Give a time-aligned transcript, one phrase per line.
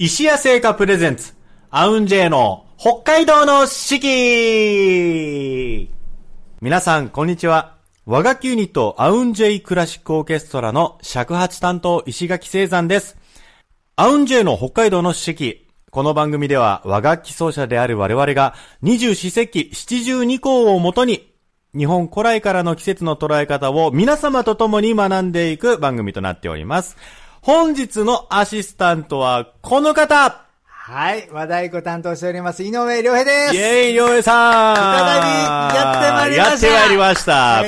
[0.00, 1.34] 石屋製菓プレゼンツ、
[1.70, 5.90] アウンジェイの北海道の四季
[6.60, 7.78] 皆さん、こんにちは。
[8.06, 13.16] 和楽器ユニット、アウンジェイクラシックオーケストラの尺八担当、石垣聖山です。
[13.96, 15.66] アウンジェイの北海道の四季。
[15.90, 21.34] この番組では和楽器奏者である我々が二十四節気七十二項をもとに
[21.76, 26.96] 日本古来からの季節の捉え方を皆様と共に学んでいく番組となっております。
[27.40, 30.44] 本日のアシスタントはこの方
[30.88, 31.28] はい。
[31.30, 33.54] 和太鼓担当しております、井上良平です。
[33.54, 37.62] イェーイ、りょうえさん再びやってまいりましたやってまいりました。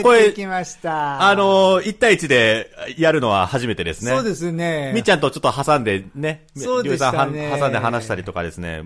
[0.46, 1.28] ました。
[1.28, 4.12] あ、のー、1対1でやるのは初めてですね。
[4.12, 4.92] そうですね。
[4.94, 8.84] みっちゃんとちょっと挟んでね、そうでしたねりょうえさんは挟んで話したりとかですね、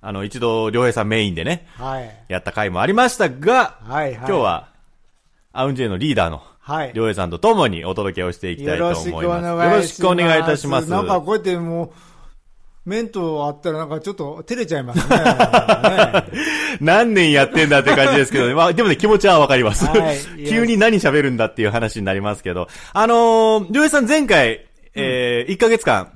[0.00, 2.24] あの、一度、りょうえさんメインでね、はい。
[2.28, 4.68] やった回もありましたが、はいはい今日は、
[5.52, 9.46] アウンジェイのリーダーの、はいりょうえさんと共にお届けをしていきたいと思います。
[9.46, 10.90] よろしくお願いいたします。
[10.90, 11.90] なんかこうやってもう、
[12.90, 15.16] 面とあったらなんかちょっと照れちゃいますね。
[15.16, 16.24] ね
[16.82, 18.54] 何年やってんだって感じですけどね。
[18.58, 19.86] まあ、でもね、気持ちはわかります。
[19.86, 22.66] はい 急に何喋るんだっていう話になりますけど。
[22.92, 26.15] あのー、りょうえさん前回、えー、1ヶ月間、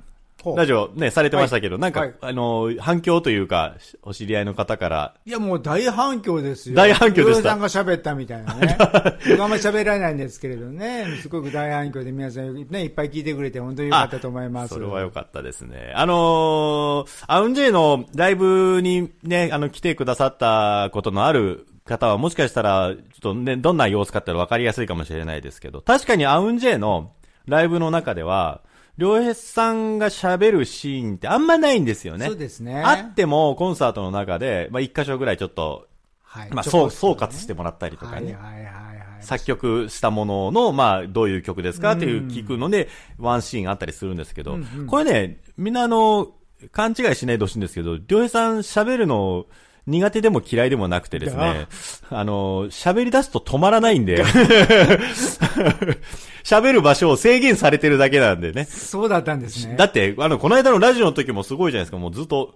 [0.57, 6.77] ラジオね、されてましたけど、はいなんか、はいあのー、反響というか、お知り合いの方から、いやもう大反響ですよ。
[6.77, 8.77] 大反響でしたさんが喋ったみたいなね。
[9.29, 11.07] 僕あんまり喋らないんですけれどね。
[11.21, 14.75] すごく大反響で皆さんね、いっぱい聞いてくれて本当に良かったと思います。
[14.75, 15.93] それは良かったですね。
[15.95, 27.13] あのー、アウンジェイのライブにね、あの、来てくださったことのある方はもしかしたら、ちょっとね、どんな様子かって分かりやすいかもしれないですけど、確かにアウンジェイの
[27.47, 28.63] ライブの中では、
[29.01, 32.27] りょうへいさんが喋るシーンってあんまないんですよね。
[32.27, 32.83] そうですね。
[32.85, 35.89] あっても、コンサートの中で、まあ、一箇所ぐらいちょっと、
[36.23, 36.51] はい。
[36.51, 38.35] まあ、総括してもらったりとかね。
[38.35, 38.73] はいはいはいは
[39.21, 39.23] い。
[39.23, 46.35] 作曲したものの、まあ、どういう曲ですかっていう聞くので、ワンシーンあったりするんですけど、これね、みんなあの、
[46.71, 49.47] 勘違いしないでほしいんですけど、りょうへいさん喋るの、
[49.91, 51.67] 苦手でも嫌いでもなくてですね、
[52.09, 54.25] あの、喋り出すと止まらないんで、
[56.45, 58.65] 喋る場所を制限されてるだけなんでね。
[58.65, 59.77] そうだったんですね。
[59.77, 62.55] だって、あの、この間のラジオの時もすごいじゃないですか、もうずっと、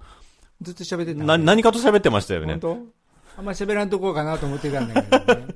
[0.62, 1.24] ずっと喋ってた。
[1.24, 2.60] な、何かと喋ってましたよね本。
[2.60, 2.78] 当？
[3.36, 5.46] あんまり喋らんとこうかなと思ってたんだけどね。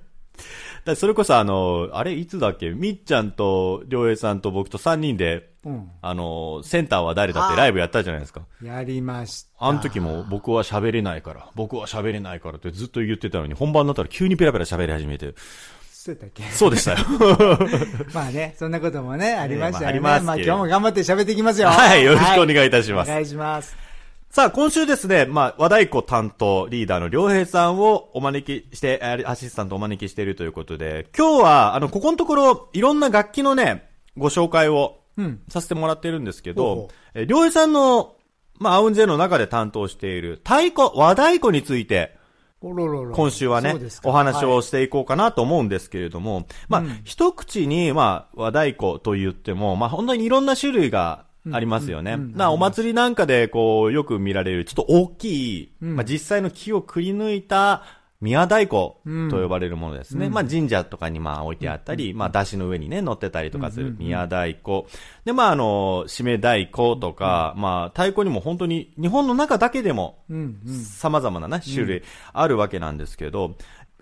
[0.85, 2.71] だそれこそあの、あれいつだっけ？
[2.71, 5.91] みっちゃんと、りょうえいさんと僕と3人で、うん。
[6.01, 8.43] あの、センターは誰だってライブやったじゃないですか。
[8.63, 9.49] やりました。
[9.67, 15.35] あの時も僕は喋れないから、僕は喋れないからってずっと言ってたのに、本番になったら急にペラペラ喋り始めて、
[16.53, 16.99] そうでしたよ。
[18.15, 20.01] まあね、そんなこともね、ありましたよね。
[20.01, 21.69] まあありますまあけれど今日も頑張って喋っていきますよ。
[21.69, 23.11] はい、よろしくおい願いいたします。
[23.11, 23.88] お願いします。
[24.31, 35.41] さあ、今週ですね、まあ、和太鼓担当リーダーの良平さんをお招きして、えーアシスタントをお招きしているということで、今日は、あの、ここのところ、いろんな楽器のね、ご紹介をうん。
[35.49, 38.17] させてもらってるんですけほうほど、えー良平さんの、
[38.59, 42.17] まあ、アウンジェの中で担当している太鼓、和太鼓について。
[42.61, 52.15] 今週はねお話をはいしていこうかなと思うんですけれども、まあ、うん一口に、まあ、和太鼓と言っても、まあ、本当にいろんな種類がありますよね。
[52.15, 57.83] うんうんなお祭りなんかで、こう、よく見られる、ちょっと大きい、うんまあ、実際の木をくり抜いた、
[58.21, 58.95] 宮太鼓
[59.31, 60.27] と呼ばれるものですね。
[60.27, 64.87] うんまあ神社とかにまあ置いてあったり、まあ出汁の上にね乗ってたりとかすうんうんうんる宮太鼓。
[65.25, 70.75] でまああの、締め太鼓とか、まあ太鼓にも本当に日本の中だけでもうんうん。
[70.75, 73.55] 様々なね、種類あるわけなんですけど、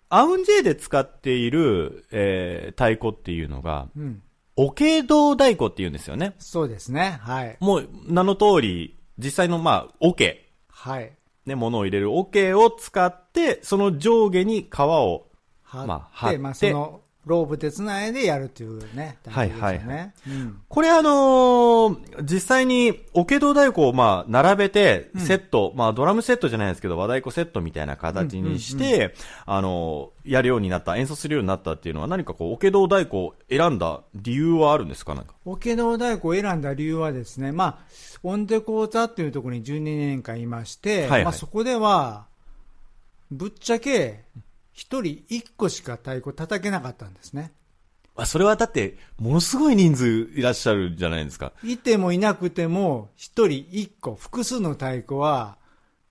[0.08, 4.22] アウンジェイで使っている、えー太鼓っていうのが、うん。
[4.56, 6.34] おけ道太鼓っていうんですよね。
[6.38, 7.18] そうですね。
[7.22, 7.56] はい。
[7.60, 11.12] もう名の通り、実際のまあ、おけ、はい。
[11.44, 15.26] ね、物を入れるおけを使って、その上下に皮を、
[15.72, 19.18] まあ貼ってまあその、ローブで繋いでやるっていうね。
[19.26, 19.80] はいはい
[20.28, 20.60] うん。
[20.68, 29.12] これあのー実際に、おけ道太鼓をまあ、並べて、セット、まあ、ドラムセットじゃないですけど、和太鼓セットみたいな形にして、
[29.44, 35.14] あのーやるようになった、演奏するようになったっていうのは、何かこう、おけ道太鼓を選んだ理由はあるんですか？
[35.14, 35.34] なんか。
[35.44, 37.78] オケ道太鼓を選んだ理由はですね、まあ、
[38.22, 42.26] オンデ講座っていうところに12年間いまして、はいはいまあそこでは、
[43.30, 44.22] ぶっちゃけ、
[44.76, 47.50] 一人一個しか太鼓叩けなかったんですね。
[48.14, 51.52] あそれはだって、ものすごい人数いらっしゃるじゃないですか。
[51.64, 55.56] いてもいなくても、一人一個、複数の太鼓は、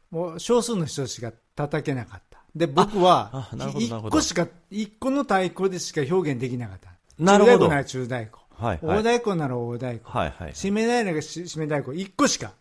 [0.09, 2.39] もう少数の人しか叩けなかった。
[2.55, 6.89] で、僕はあなるほど一個しか、一個の太鼓でしか表現できなかった。
[7.19, 8.31] なるほど中太鼓なら中太鼓。
[8.57, 8.97] はい、大はい。
[8.97, 10.01] 太鼓なら大太鼓。
[10.05, 10.51] はい、はい。
[10.53, 12.01] 締め太鼓なら締め太鼓。
[12.01, 12.53] 一個しか。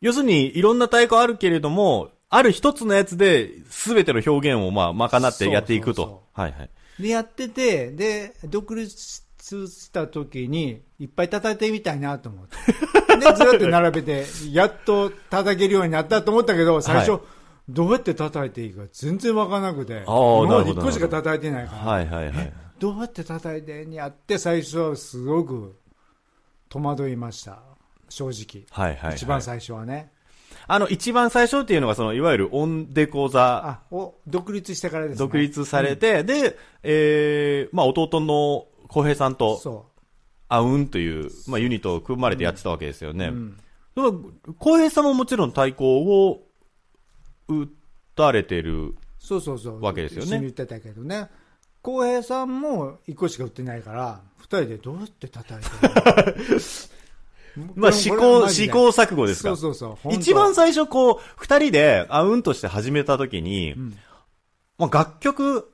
[0.00, 6.22] 要するに、いろんな太鼓あるけれども、ある一つのやつで、すべての表現をまあ、賄ってやっていくそうそうと。
[6.32, 6.70] はい、はい。
[7.02, 12.56] で、やってて、で、独立した時に、いっぱい叩いてみたいなと思って。
[13.16, 17.20] で、ずらって並べて、やっと叩けるようになったと思ったけど、最初、はい
[17.66, 22.52] どうやって叩いていいか全然わからなくて、今まで1なるほど個しか叩いてないから、はいはいはい。
[22.78, 25.74] どうやって叩いてんやって、最初はすごく
[26.68, 27.62] 戸惑いました、
[28.10, 28.66] 正直。
[28.70, 29.16] はいはい、はい。
[29.16, 30.12] 一番最初はね。
[30.66, 35.18] あの、一番最初っていうのが、その、いわゆるオンデ講座、あ、お、独立してからですね。
[35.18, 39.86] 独立されて、で、えー、まあ、弟の浩平さんと、そ
[40.48, 43.26] アウンという、まあ、ユニットを組まれてやってたわけですよね。
[43.26, 43.28] う。
[43.30, 43.56] うん。
[43.94, 46.42] でも浩平さんももちろん太鼓を
[47.48, 47.68] 打
[48.14, 48.94] たれてる。
[49.18, 49.80] そうそうそう。
[49.80, 51.28] わけですよね一緒に言ってたけどね。
[51.82, 55.92] 浩平さんも1個しか売ってないから、2人でどうやって叩いてる
[56.56, 56.60] の？
[57.74, 59.56] まあ、試行、試行錯誤ですか。
[59.56, 60.14] そうそうそう。
[60.14, 63.96] 一番最初こう、二人でアウンとして始めた時に、ん。
[64.78, 65.70] まあ、楽曲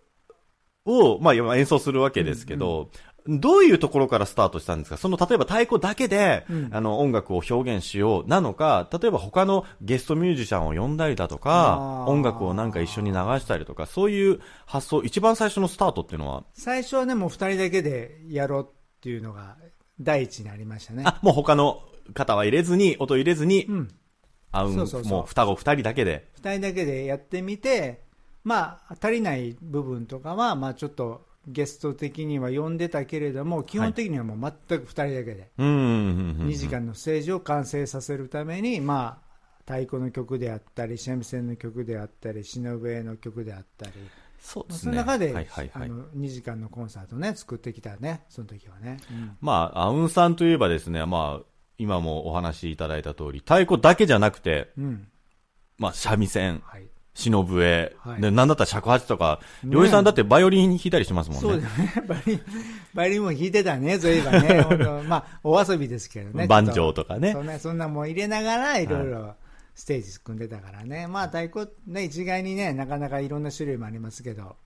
[0.85, 2.91] を、まあ、演奏するわけですけど、
[3.27, 4.97] どういうところからスタートしたんですか？
[4.97, 6.69] その、例えば太鼓だけで、うん。
[6.73, 19.59] あの、音楽を表現しようなのか、例えば他のゲストミュージシャンを呼んだりだとか音楽をなんか一緒に流したりとか、そういう発想、一番最初のスタートっていうのは、最初はね、もう2人だけでやろうっていうのが
[20.01, 21.03] 第一にありましたね。
[21.07, 21.83] あ、もう他の
[22.15, 23.89] 方は入れずに、音入れずに、うん。
[24.53, 26.29] アウン、そうそうそうもう双子二人だけで。
[26.43, 28.03] 2人だけでやってみて、
[28.43, 35.51] まあ、足りない部分とかは、まあちょっとゲスト的には呼んでたけれども、基本的にはもう全く2人だけで。
[35.59, 35.81] うんうんうん
[36.43, 36.49] うん。
[36.49, 39.31] 2時間のステージを完成させるために、まあ、
[39.67, 43.93] 太鼓の曲であったり、三味線の曲であったり、忍笛の曲であったり、
[44.41, 44.81] そうですね。
[44.81, 45.71] その中で、はいはいはい。
[45.73, 48.99] あの2時間のコンサートね、作ってきたね、その時はね。
[49.11, 51.50] うんまあ、アウンさんといえばですね、まあ、
[51.81, 55.09] 今もお話しいただいた通り、太鼓だけじゃなくて、うん。
[55.79, 56.87] まあ、三味線、はい。
[57.15, 61.51] 忍笛、はいで、なんだったら尺八とか、ね料理さんだってバイオリン弾いたりしますもんね。
[61.53, 62.05] そうだね。
[62.07, 62.41] バイオリン、
[62.95, 65.03] バイオリンも弾いてたね、そういえばね。
[65.09, 66.47] まあ、お遊びですけどね。
[66.47, 67.43] バンジョーとかねそ。
[67.43, 69.35] んな、そんなもん入れながら、いろいろ
[69.75, 71.07] ステージ組んでたからね。
[71.07, 74.57] まあ、太鼓ね、一概にね、なかなかいろんな種類もありますけど、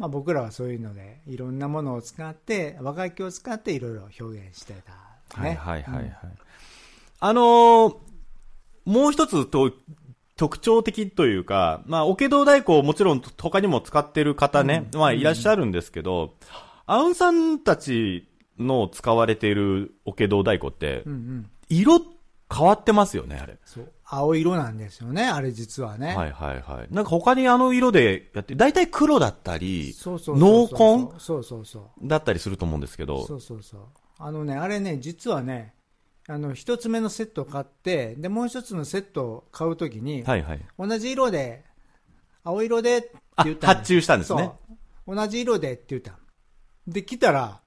[0.00, 5.50] まあ僕らはそういうので、いろんなものを使って、和楽器を使っていろいろ表現してた、ね。
[5.50, 6.04] はいはいはいはい。
[6.04, 6.10] うん
[7.22, 7.96] あのー
[8.86, 9.72] もう一つと、
[10.36, 16.32] 特徴的というか、まあ、オケ道太鼓をもちろん他にも使ってる方ね、まあ、いらっしゃるんですけど、
[16.86, 18.26] アウンさんたち
[18.58, 21.50] の使われているオケ道太鼓ってうん、うん。
[21.68, 22.00] 色
[22.52, 23.58] 変わってますよね、あれ。
[23.66, 23.92] そう。
[24.04, 26.16] 青色なんですよね、あれ実はね。
[26.16, 26.88] はいはいはい。
[26.90, 30.68] なんか他にあの色でやって、大体黒だったり、そうそうそうそう。
[30.68, 32.08] 濃紺そうそうそう。
[32.08, 33.80] だったりすると思うんですけど、そうそうそう。
[34.22, 35.74] あのね、あれね、実はね、
[36.28, 40.60] あの、一つ目のセットを買って、で、もう一つのセットを買うときに、はいはい。
[40.78, 41.64] 同じ色で、
[42.44, 44.52] 青色でってあ、言ったの発注したんですね。
[45.08, 46.18] 同じ色でって言ったの
[46.86, 47.62] で、来たら、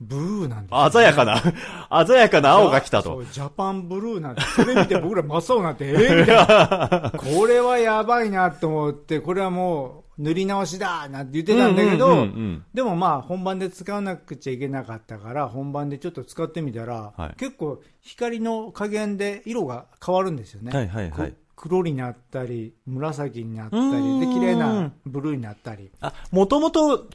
[0.00, 3.22] ブルーなんですよ鮮やかな、鮮やかな青が来たと。
[3.30, 7.12] ジャパンブルーなんて、それ見て僕ら真っ青になって、えーみたいな。
[7.20, 12.26] これはやばいなと思って、これはもう塗り直しだなんて言ってたんだけど、
[12.74, 20.72] でもまあ本番で使わなくちゃいけなかったから、本番でちょっと使ってみたら、はい結構光の加減で色が変わるんですよね。
[20.72, 25.90] はいはいはいこ黒になったり、紫になったり、んで、綺麗なブルーになったり。
[26.00, 27.06] あ、もともと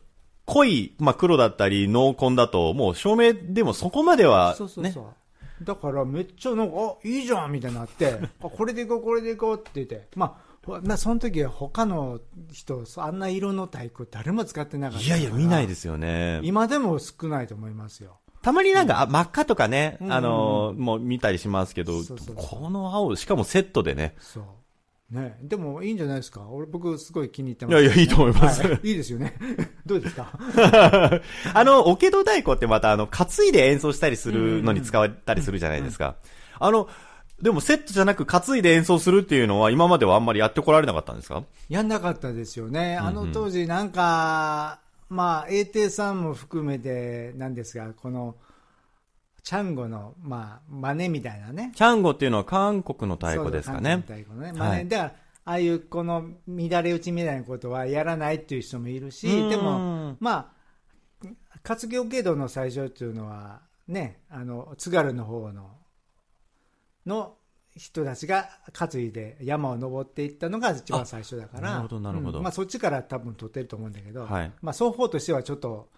[0.46, 4.56] 濃い、まあ、黒だったり濃紺だと、もう照明でもそこまでは、ね。
[4.56, 5.63] そうそうそう。
[5.63, 10.08] だからめっちゃなんか、あ、いいじゃんみたいになって、あ、これでいこう、これでいこうって言って。
[10.16, 12.19] まあ、ほなその時は他の
[12.51, 15.69] 人、あんな色の太鼓誰も使ってなかったいやいや、見ないす。
[15.69, 16.39] ですよね。
[16.43, 18.17] 今でも少ないと思いますよ。
[18.41, 24.15] たまになんか、あ真っ赤とかね、うんあのーもう見たりしますけど、そうそうこの青、しかもセットでね。
[24.19, 24.43] そう。
[25.12, 26.48] ね、でもいいんじゃないですか。
[26.50, 29.36] 俺、僕すごい気に入ってます、いやいやいいと思いますはいいいですよね。
[29.86, 30.31] どうですか？
[31.53, 36.15] あの、オケド太鼓ってまた、あの、担いで演奏したりするのに使われたりするじゃないですか。
[36.60, 36.88] あの、
[37.42, 41.44] でもセットじゃなく担いで演奏するっていうのは今まではあんまりやってこられなかったんですか？
[41.68, 42.98] やんなかったですよね。
[42.98, 48.36] あの当時なんか、まあ、英帝さんも含めてなんですが、この、
[49.44, 51.72] チャンゴの、まあ、真似みたいなね。
[51.75, 54.04] チャンゴっていうのは韓国の太鼓ですかね。
[54.08, 54.60] 韓国の太鼓ね。
[54.60, 55.10] はい真似だから、
[55.48, 60.51] ああいうこの乱れ打ちみたいなことはやらないっていう人もいるし、うんでも、ま
[61.24, 61.27] あ、
[61.62, 65.75] 活業経度の最初っていうのは、ね、あの、津軽の方の、
[67.05, 67.35] の
[67.75, 75.89] 人たちが担いで山を登っていったのが一番最初だから、あなるほどなるほどうんまあ、そっちから多分取ってると思うんだけど、はいまあ、双方としてはちょっと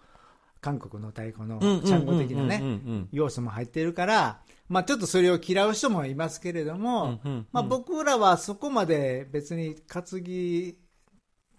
[0.60, 10.76] 韓国の太鼓のうんうんうんうんチャンゴ的なね要素も入っているから、まあ、ちょっとそれを嫌う人もいますけれども、うんうんうんまあ、僕らはそこまで別に担ぎ、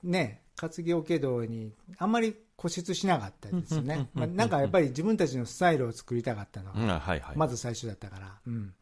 [0.04, 4.10] ね、担ぎオケ道にあんまり固執しなかったですよね。
[4.14, 7.34] まあなんかやっぱり自分たちのスタイルを作りたかったのが。
[7.36, 8.38] まず最初だったから。
[8.46, 8.74] うん。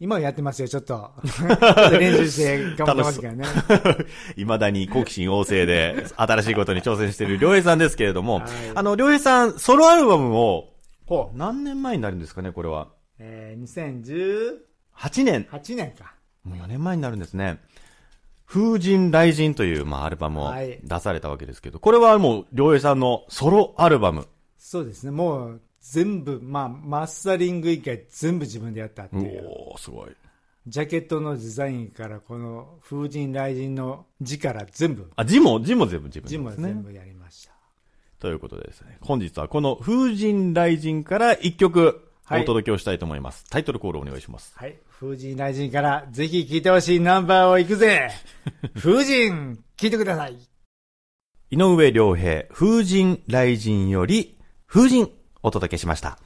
[0.00, 1.10] 今はやってますよ、ちょっと。
[1.26, 3.44] ちょっと練習して頑張ってますからね。
[4.36, 8.44] 未だに好奇心旺盛で、新しいことに挑戦している良平さんですけれども、はい
[8.76, 10.68] あの、良平さん、ソロアルバムを。
[11.34, 12.88] 何年前になるんですかね、これは？
[13.18, 13.62] えー、
[14.94, 15.46] 8年。
[15.50, 16.14] 2018年か。
[16.44, 17.58] もう4年前になるんですね。
[18.46, 24.28] 風神雷神という、まあ、アルバムをはい出されたわけですけど、これはもう、良平さんのソロアルバム。
[24.58, 29.46] そうですね、もう全部、まあ、マスタリング以外全部自分でやったっていう。
[29.46, 30.10] おー、すごい。
[30.66, 36.68] ジャケットのデザインから、この風神雷神の字から全部、あ、字も、字も全部自分字もですね。
[36.68, 37.52] 全部やりました。
[38.18, 43.44] ということでですね、本日はこの風神雷神から一曲はいお届けをしたいと思います。
[43.48, 44.52] タイトルコールお願いします。
[44.56, 44.76] はい。
[45.00, 48.10] 風神雷神からぜひ聴いてほしいナンバーをいくぜ
[48.76, 50.36] 風神聴いてください
[51.50, 56.18] 井上良平、風神雷神より、風神お届けしました。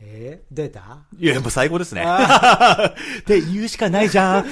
[0.00, 0.98] えー、出た？
[1.18, 2.02] いや、もう最高ですね。
[2.04, 4.46] あ って言うしかないじゃん。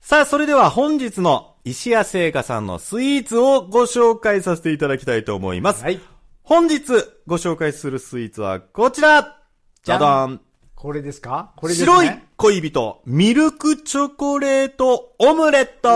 [0.00, 5.82] さあ、それでは本日の石屋製菓さんのスイーツをご紹介させていただきたいと思います。
[5.84, 6.00] はい。
[6.42, 6.82] 本日
[7.26, 9.36] ご紹介するスイーツはこちら
[9.84, 10.40] じゃだん
[10.74, 11.52] これですか？
[11.56, 11.86] これですね。
[11.86, 15.88] 白い恋人、ミルクチョコレートオムレット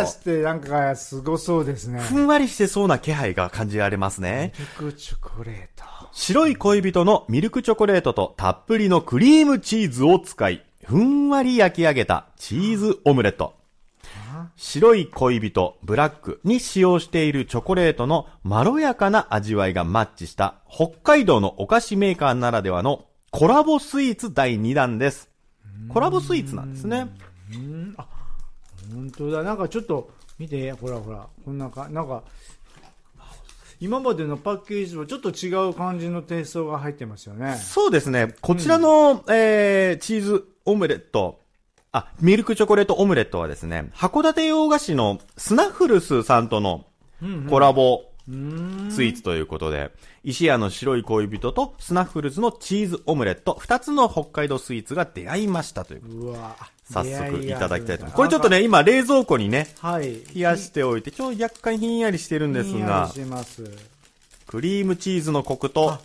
[0.00, 2.00] あー名前からしてなんかすごそうですね。
[2.00, 4.52] ふんわりしてそうな気配が感じられますね。
[4.58, 5.84] ミルクチョコレート。
[6.12, 13.54] 白い恋人のミルクチョコレートとたっぷりのクリームチーズを使い、ふんわり焼き上げたチーズオムレット。
[14.56, 25.30] 白い恋人、ブラックに使用しているチョコレートのまろやかな味わいがマッチした北海道のお菓子メーカーならではのコラボスイーツ第2弾です。
[25.88, 27.08] コラボスイーツなんですね。
[28.92, 29.42] 本当だ。
[29.42, 31.26] なんかちょっと見て、ほらほら。
[31.44, 32.22] こんなか、なんか、
[33.80, 37.56] 今までのパッケージとちょっと違う感じのテイストが入ってますよね。
[37.56, 38.34] そうですね。
[38.42, 41.40] こちらの、えー、チーズオムレット、
[41.92, 46.84] あ、ミルクチョコレートオムレットはですね、函館洋菓子のスナッフルスさんとの
[47.48, 49.90] コラボスイーツということで、
[50.24, 56.54] 石屋の白い恋人とスナッフルスのチーズオムレット、二つの北海道スイーツが出会いましたといううわ
[56.90, 58.10] 早速いただきたいと思います。
[58.10, 60.22] ここれちょっとね、今冷蔵庫にね、はい。
[60.34, 63.64] 冷やしておいて、ちょっと若干ひんやりしてるんですがひんやりし、てます。
[64.46, 65.98] クリームチーズのコクと、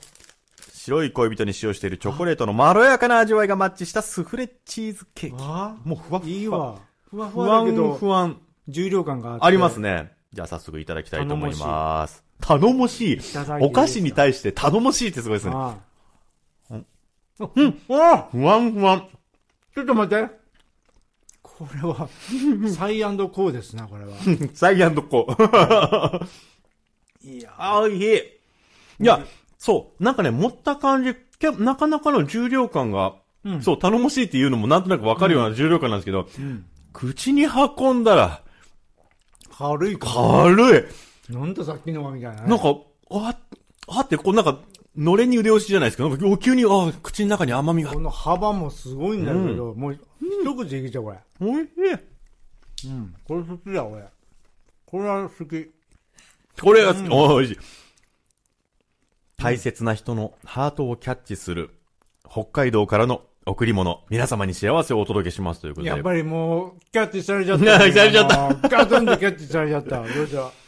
[0.73, 5.35] 白い恋人に使用しているチョコレートのまろやかな味わいがマッチしたスフレチーズケーキ。
[5.39, 6.29] あもうふわふわ。
[6.29, 6.79] いいわ。
[7.09, 8.39] ふわふわだけど、不安。
[8.67, 9.45] 重量感があ。
[9.45, 10.11] ありますね。
[10.31, 12.23] じゃあ早速いただきたいと思います。
[12.39, 13.17] 頼もしい。
[13.17, 15.53] ただきですお菓子に対して頼もしいってすごいですね。
[15.55, 15.77] あ
[16.69, 16.75] あ
[17.39, 17.81] うん。
[17.89, 19.07] あ不安不安。
[19.73, 20.44] ちょっと待って。
[21.57, 22.09] これは、
[22.73, 24.11] サイコーですな、これは。
[24.53, 26.27] サイアンドコー。
[27.23, 29.03] いやあ、おいしい。
[29.03, 29.25] いや、
[29.57, 30.03] そう。
[30.03, 36.65] なんかね、持った感じ、けなかなかの重量感が、うんそう、頼もしいっていうのもなんとなくわかるような重量感なんですけど、うん。
[36.91, 38.41] 口に運んだら、
[39.57, 40.07] 軽いか。
[40.43, 41.33] 軽い。
[41.33, 42.49] なんださっきのはみたいなね。
[42.49, 42.75] なんか、
[43.11, 43.35] あ、
[43.87, 44.59] あって、こうなんか、
[44.97, 47.99] のれに腕押しじゃないですけど、なんか急に、あ、口の中に甘みがこ。
[47.99, 51.17] の幅もすごいんだけど、もう、一口でいけちゃう、これ。
[51.41, 51.69] おいし
[52.85, 52.89] い。
[52.89, 53.13] うん。
[53.25, 54.03] これ好きだ、これ。
[54.85, 55.71] これは好き。
[56.61, 57.09] これが好き。
[57.11, 57.57] おいしい。
[59.37, 61.71] 大切な人のハートをキャッチする、
[62.29, 65.89] 北海道からの贈り物、皆様に幸せをお届けしますということで。
[65.89, 67.79] やっぱりもう、キャッチされちゃっいやた。
[67.91, 68.29] されちゃっ
[68.61, 69.97] たガツンとキャッチされちゃった。
[70.01, 70.64] どうした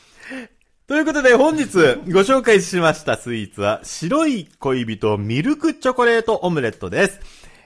[0.87, 7.19] ということで本日ご紹介しましたスイーツは白い恋人ミルクチョコレートオムレットです。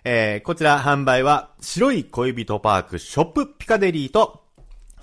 [0.04, 4.42] えー、こちら販売は白い恋人パークショップピカデリーと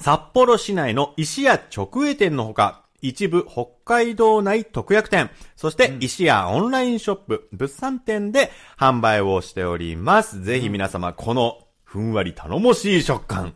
[0.01, 10.43] 札幌市内の石屋直営店のほか一部北海道内特約店、そして石屋オンラインショップ物産店で販売をしております。
[10.43, 13.55] ぜひ皆様このふんわり頼もしい食感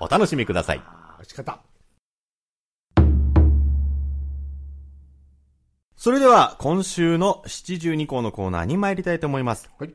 [0.00, 0.78] お楽しみください。
[0.78, 0.82] 美
[1.20, 1.71] 味しかった。
[6.02, 9.70] それでは、今週の七十二項のコーナーに参りたいと思います。
[9.78, 9.94] はい。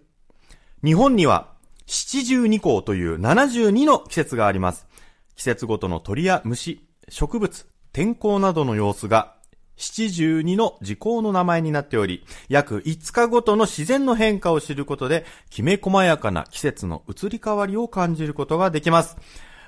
[0.81, 1.49] 日本には、
[1.85, 4.87] 七十二項という72の季節があります。
[5.35, 9.35] 季節ごとの鳥や虫、植物、天候などの様子が、
[9.75, 19.17] 七十二の時効の名前になっており、約5日ごとの自然の変化を知ることで、きめ細やかな季節の移り変わりを感じることができます。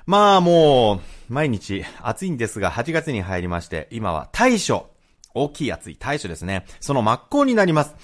[0.06, 4.86] まあもう、毎日暑いんですが、8月に入りまして、今は大暑。
[5.34, 6.64] 大きい暑い大暑ですね。
[6.80, 7.94] その真っ向になります。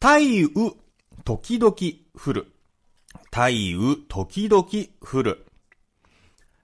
[0.00, 0.48] 大雨、
[1.24, 1.74] 時々
[2.14, 2.52] 降る。
[3.30, 4.66] 大雨、時々
[5.00, 5.46] 降る。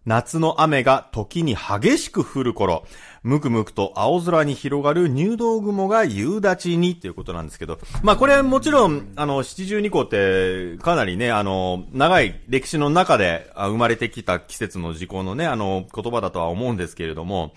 [0.07, 2.87] 夏の雨が時に激しく降る頃、
[3.25, 17.53] むくむくと青空に広がる入道雲が夕立ちにっていうことなんですけど、まあこれもちろん、あの、七十二校ってかなりね、あの、長い歴史の中で生まれてきた季節の時効のね、あの、言葉だとは思うんですけれども、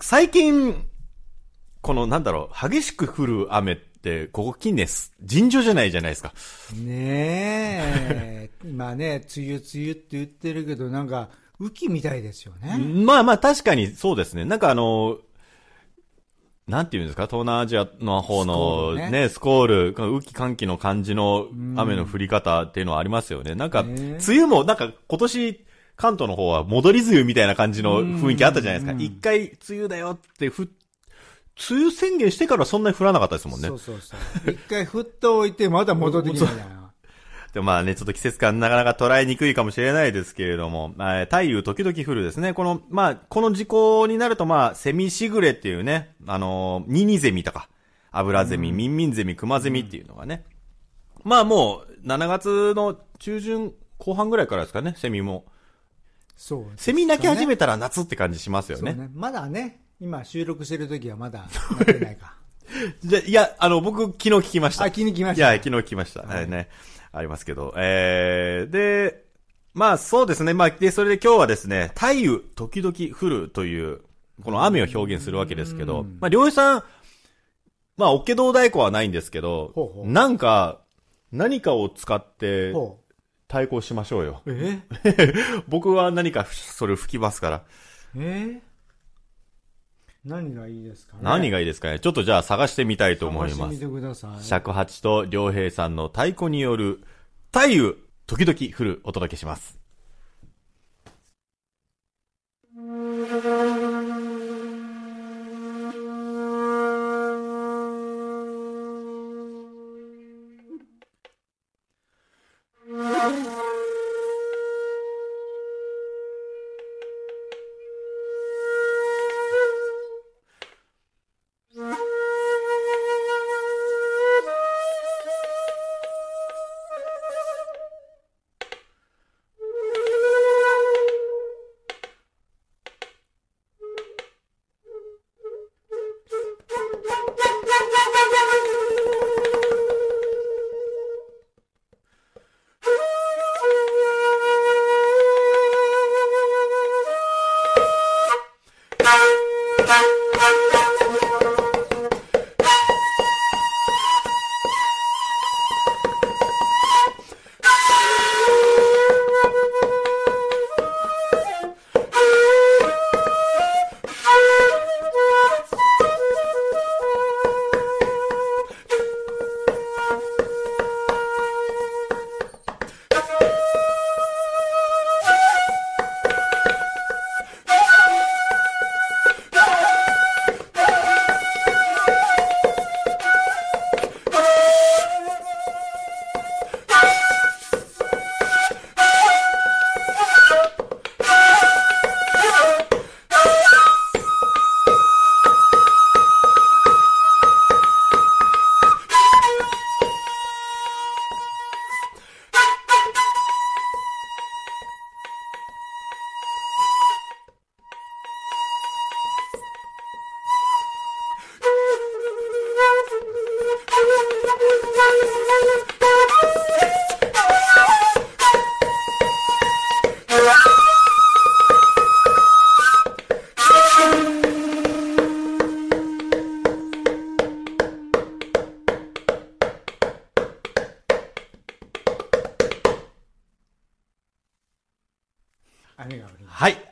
[0.00, 0.88] 最近、
[1.80, 6.32] このなんだろう、激しく降る雨って、ここ近年す、尋常じゃないじゃないですか。
[6.76, 8.50] ねえ。
[8.64, 11.28] 今ね、梅雨梅雨って言ってるけど、なんか、
[11.60, 12.78] 雨季みたいですよね。
[12.78, 14.44] まあまあ確かにそうですね。
[14.44, 15.18] なんかあの、
[16.68, 17.26] なんていうんですか？
[17.26, 23.54] 東南アジアの方のスコールねね、スコール、雨季寒気の感じの雨の降り方っていうのはありますよね。
[23.54, 25.64] なんか、ね梅雨もなんか今年、
[25.96, 28.92] 関東の方は戻り梅雨みたいな感じの雰囲気あったじゃないですか。
[28.92, 30.70] うん一回梅雨だよってふ、
[31.70, 33.74] 梅雨宣言してからそんなに降らなかったですもんねそ。
[33.74, 34.50] うそうそう。
[34.50, 36.92] 一回振っておいて、まだ戻ってきたな。
[37.52, 42.52] でまあね、ちょっと季節感なかなか捉えにくいかもしれないですけれども、まあ、太陽時々降るですね。
[42.52, 47.68] この、まあ、この時効になるとまあ、セミシグレっていうね、あのーニニゼミとか、
[48.10, 50.44] アブラゼミ、ミンミンゼミ、クマゼミっていうのがね。
[51.24, 55.46] まあもう、7月の中旬後半ぐらいからですかね、セミも。
[56.36, 58.92] そう、セミ鳴き始めめたら夏って感じしますよね。
[58.92, 59.10] ね。
[59.12, 61.40] まだね、今収録してる時はまだ
[61.78, 62.34] なってないか。
[63.02, 64.84] じゃ、いや、あの、僕、昨日聞きました。
[64.84, 66.22] あ気に来ましたいや、昨日聞きました。
[66.22, 66.68] はい、ね。
[67.12, 67.74] ありますけど。
[67.76, 69.24] えー、で、
[69.74, 70.54] まあそうですね。
[70.54, 74.00] まあ、で、それで今日はですね、太雨、時々降るという、
[74.44, 76.84] この雨を表現するわけですけど、まあ、漁師さん、
[77.96, 80.82] まあ、オッケ道太鼓はないんですけど、ほうほうなんか、
[81.32, 83.00] 何かを使ってほ
[83.48, 84.42] 対抗しましょうよ。
[84.46, 84.52] う。
[84.52, 84.82] え
[85.68, 87.64] 僕は何かそれを吹きますから。
[88.16, 88.60] え
[90.24, 91.20] 何がいいですかね？
[91.22, 92.00] 何がいいですかね？
[92.00, 93.94] ちょっとじゃあ探してみたいと思います探してみ。
[93.94, 94.44] てください。
[94.44, 97.00] 尺八と良平さんの太鼓による
[97.52, 97.94] 太雨、
[98.26, 99.77] 時々降るお届けします。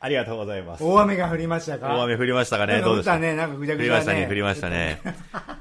[0.07, 0.85] ありがとうございますた。。
[0.85, 1.88] 大雨が降りましたか？
[1.97, 2.81] 大雨降りましたかね？
[2.81, 3.90] どうでした降ったね、なんかぐちゃ降ぐちゃね。
[3.90, 5.01] りましたね、降りましたね。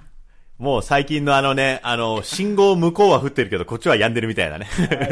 [0.59, 4.67] もう最近のあのね、あの、信号向こうは降ってるけど、こっちは止んでるみたいなね。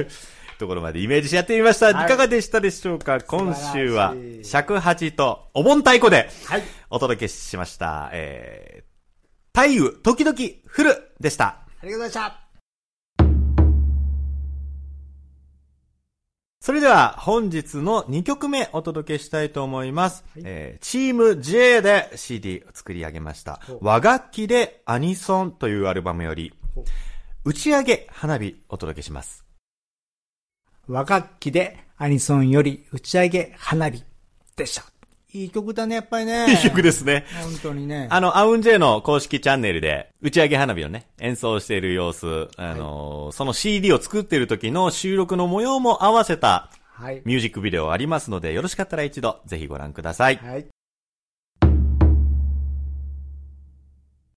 [0.59, 1.89] ところまでイメージしてやってみました。
[1.89, 3.19] いはいかがでしたでしょうか？
[3.21, 6.63] 今週は尺八とお盆太鼓ではい。
[6.91, 8.09] お届けしました。
[8.13, 10.37] えー、太雨、時々
[10.77, 11.45] 降るでした。
[11.45, 12.42] ありがとうございました。
[16.63, 20.23] それでは本日の2曲目お届けしたいと思います。
[20.37, 26.53] えーチーム J で CD を作り上げました和楽器でアニソンというアルバムより
[27.43, 29.43] 打ち上げ花火お届けします。
[30.87, 34.01] 和楽器でアアニソンより打ち上げ花火
[34.55, 34.92] でした。
[35.35, 36.45] いい曲だね、やっぱりね。
[36.53, 37.25] いい曲ですね。
[37.41, 38.07] 本当にね。
[38.11, 47.23] あの、アウンジェイの公式チャンネルで、打ち上げ花火をね、演奏している様子、あのーその CD を作っている時の収録の模様も合わせたはい。
[47.25, 50.35] ミュージックビデオありますので、よろしかったら一度、ぜひご覧ください。
[50.37, 50.67] はい。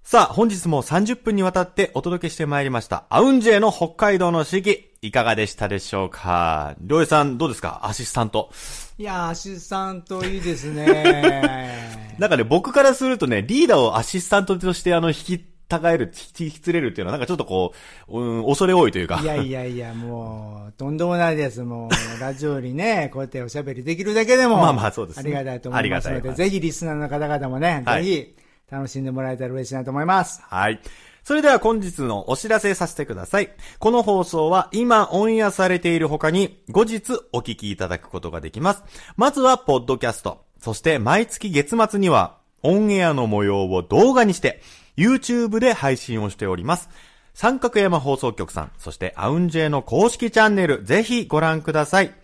[0.03, 6.75] さあ、本日も30分にわたってお届けしてまいりました、アウンジェイの北海道の四季、いかがでしたでしょうか？
[6.81, 7.81] りょうえさん、どうですか？
[7.85, 8.51] アシスタント。
[8.99, 12.07] いやー、アシスタントいいですね。
[12.19, 17.75] なんかね、僕からするとね、リーダーをアシスタントとしてあの、引き、たがえる、引き、連れるっていうのは、なんかちょっとこ
[18.09, 19.19] う、うん、恐れ多いというか。
[19.21, 21.63] いやいやいや、もう、とんでもないです。
[21.65, 28.37] もう、ラジオにね、こうやっておしゃべりできるだけでも、まあまあそうですねありがたいと思いますので、ありがたいぜひリスナーの方々もね、はいぜひ、
[28.71, 30.41] 楽しんでもらえたら嬉しいなと思います。
[30.49, 30.81] はい。
[31.27, 33.51] それでは本日のお知らせさせてください。
[33.81, 38.85] この放送は今オンエアされている他に後日お聞きいただくことができます。
[39.17, 40.45] まずはポッドキャスト。
[40.61, 44.63] そして毎月月末にはオンエアの模様を動画にして
[44.97, 46.91] YouTube で配信をしております。
[47.35, 52.15] 三角山放送局さん、そしてアウンジェイの公式チャンネル、ぜひご覧ください。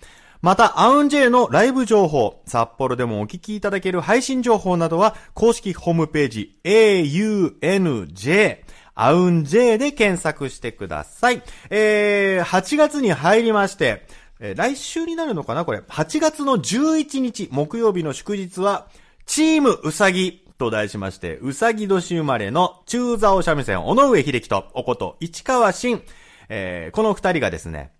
[0.42, 8.58] また、アウンジェイのライブ情報、札幌でもお聞きいただける配信情報などは、公式ホームページ、aunj、
[8.94, 11.42] アウンジェイで検索してください。
[11.70, 14.06] えー、8月に入りまして、
[14.40, 15.78] えー来週になるのかなこれ。
[15.78, 18.88] 8月の11日、木曜日の祝日は、
[19.24, 26.02] チームうさぎと題しまして、うさぎ年生まれの中座お三味線、尾上秀樹と、おこと、市川新、
[26.48, 27.92] えー、この二人がですね、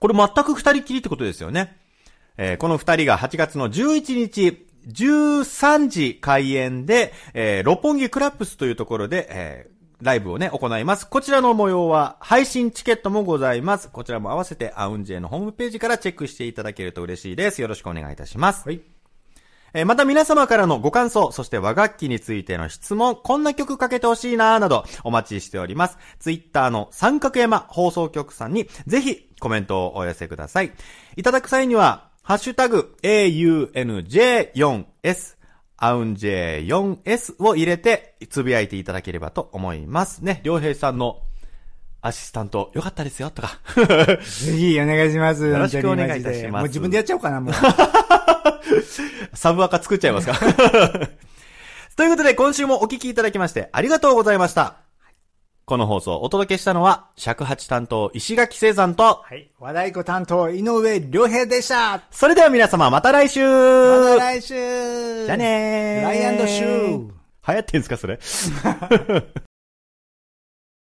[0.00, 1.76] これ全く二人きりってことですよね。
[2.36, 9.69] えーこの二人が8月の11日、13時開演で、えー六本木クラップスというところで、えー
[10.00, 11.08] ライブをね、行います。
[11.08, 13.90] こちらの模様は、配信チケットもございます。
[13.90, 17.60] こちらも合わせて、アウンジェイのホームページからチェックしていただけると嬉しいです。
[17.60, 18.66] よろしくお願いいたします。
[18.66, 18.80] はい。
[19.72, 25.96] えーまた皆様からのご感想、そして和楽器についての質問、こんな曲かけてほしいなーなどお待ちしております。
[26.18, 30.72] ツイッターの三角山放送局さんにぜひコメントをお寄せください。
[31.16, 35.39] いただく際には、ハッシュタグ AUNJ4S
[35.82, 40.42] アウンジェ 4S を入れてつぶやいていただければと思いますね。
[40.44, 41.22] 良平さんの
[42.02, 43.58] アシスタントよかったですよとか。
[43.74, 44.20] ぜ
[44.52, 45.46] ひお願いします。
[45.46, 47.54] よろしくお願いいたしますもう自分でやっちゃおうかな、もう。
[49.34, 50.34] サブアカ作っちゃいますか
[51.96, 54.89] ということで、今週もお聞きいただきましてありがとうございました。
[55.70, 59.48] この放送をお届けしたのは、尺八担当石垣聖山と、はい。
[59.60, 62.02] 和太鼓担当、井上良平でした。
[62.10, 66.98] それでは皆様また来週また来週じゃあねーライアンドシュー。
[67.48, 68.18] 流行ってんすかそれ？